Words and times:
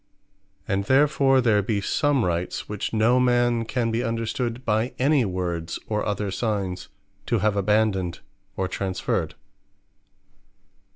And 0.67 0.85
therefore 0.85 1.41
there 1.41 1.61
be 1.61 1.79
some 1.79 2.25
Rights, 2.25 2.67
which 2.67 2.91
no 2.91 3.19
man 3.19 3.65
can 3.65 3.91
be 3.91 4.01
understood 4.03 4.65
by 4.65 4.95
any 4.97 5.25
words, 5.25 5.77
or 5.85 6.03
other 6.03 6.31
signes, 6.31 6.89
to 7.27 7.37
have 7.37 7.55
abandoned, 7.55 8.21
or 8.57 8.67
transferred. 8.67 9.35